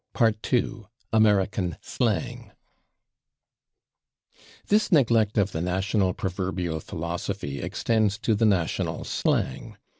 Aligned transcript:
[Pg304]§ 0.15 0.19
2 0.41 0.87
/American 1.13 1.77
Slang/ 1.79 2.51
This 4.65 4.91
neglect 4.91 5.37
of 5.37 5.51
the 5.51 5.61
national 5.61 6.15
proverbial 6.15 6.79
philosophy 6.79 7.61
extends 7.61 8.17
to 8.17 8.33
the 8.33 8.45
national 8.47 9.03
slang. 9.03 9.77